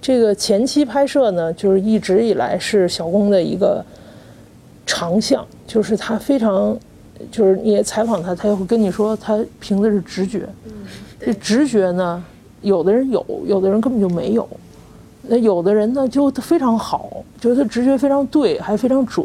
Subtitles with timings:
[0.00, 3.84] 这个前期拍摄呢，就是一直以来是小龚的一个
[4.86, 6.76] 长项，就是他非常，
[7.30, 10.48] 就是你也采访他，他也会跟你说，他凭的是直觉。
[11.18, 12.24] 这直觉呢，
[12.62, 14.48] 有的人有，有的人根本就没有。
[15.22, 19.24] 那有的人呢，就非常好，就是他直觉非常对，还非常准。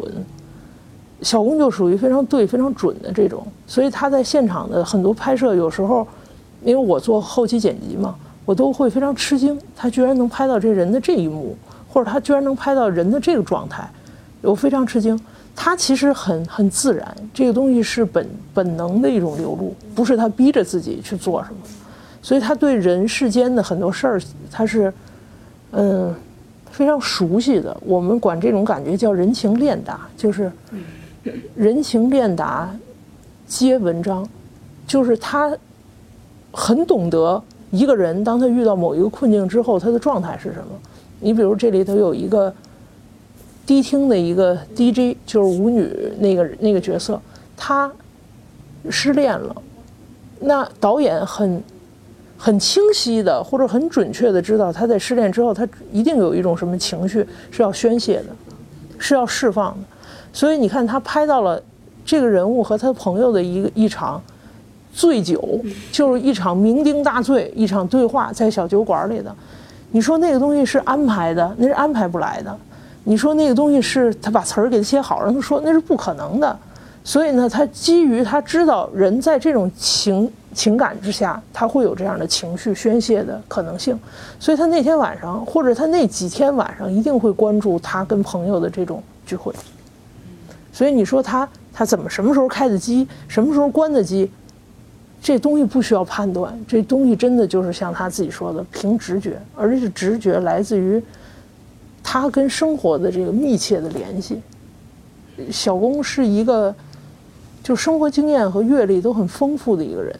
[1.22, 6.06] 小工就属于非常对、非常准的这种，所以他在现场的很多拍摄，有时候，
[6.62, 8.14] 因为我做后期剪辑嘛，
[8.46, 11.54] 我都会非常吃惊，他居然能拍到这人的这一幕，
[11.86, 13.86] 或者他居然能拍到人的这个状态，
[14.40, 15.20] 我非常吃惊。
[15.54, 21.56] 他其实很很自然，这个东西是本本能的一种流露，不是他逼着自己去做什么，
[22.22, 24.90] 所以他对人世间的很多事儿，他是，
[25.72, 26.14] 嗯，
[26.70, 27.76] 非常熟悉的。
[27.84, 30.50] 我们管这种感觉叫人情练达，就是。
[31.56, 32.70] 人情练达，
[33.48, 34.24] 皆文章，
[34.86, 35.52] 就是他
[36.52, 40.66] 很懂得一个人，当他遇到某一个困境之后，他的状态是什么。
[41.20, 42.52] 你比如这里头有一个
[43.64, 47.20] 迪厅的一个 DJ，就是舞女那个那个角色，
[47.56, 47.90] 他
[48.90, 49.56] 失恋了，
[50.40, 51.62] 那导演很
[52.38, 58.26] 很清晰的或者很准确的知道他在失恋之后，他一定有一种什么情绪是要宣泄的，
[58.98, 59.78] 是要释放的。
[60.32, 61.60] 所以你看，他拍到了
[62.04, 64.22] 这个人物和他朋友的一个一场
[64.96, 65.60] 醉酒，
[65.92, 69.32] 就是一场酩酊大醉，一场对话在小酒馆里的。
[69.90, 72.58] 你说那个东西是安排的，那是安排不来的。
[73.04, 76.58] 你说那个东西是他把词儿给他写好，让他说那是不可能的。
[77.04, 83.96] 所以呢，他基于他知道人在这种情情感之下，他会有这样的情绪宣泄的可能性。
[84.40, 89.52] 所以他那天晚上，或者他那几天晚上，一定会关注他跟朋友的这种聚会。
[90.72, 94.28] 所以你说他他怎么什么时候开的机，什么时候关的机，
[95.26, 101.02] 这东西不需要判断，这东西真的就是像他自己说的，凭直觉，而且直觉来自于
[102.00, 104.40] 他跟生活的这个密切的联系。
[105.50, 106.72] 小工是一个
[107.60, 110.16] 就生活经验和阅历都很丰富的一个人，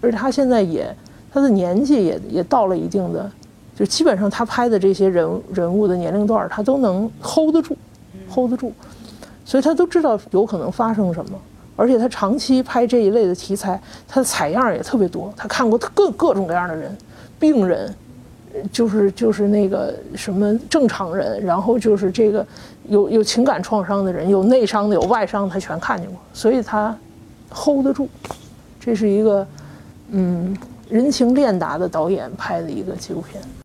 [0.00, 0.90] 而他现在也
[1.30, 3.30] 他的年纪也也到了一定的，
[3.78, 7.76] 就基本上他拍的这些人人物的年龄段，他都能 hold 得住
[8.30, 8.72] ，hold 得住。
[9.44, 11.38] 所以他都知道有可能发生什么，
[11.76, 15.32] 而且他长期拍这一类的题材，他的采样也特别多。
[15.36, 16.96] 他看过各各种各样的人，
[17.38, 17.94] 病人，
[18.72, 22.44] 就是就是那个什么正常人，然后就是这个
[22.88, 26.18] 有有情感创伤的人，有内伤的，有外伤，他全看见过。
[26.32, 26.96] 所以他
[27.52, 28.08] hold 得住。
[28.80, 29.46] 这是一个
[30.12, 30.56] 嗯
[30.88, 33.42] 人情练达的导演拍的一个纪录片。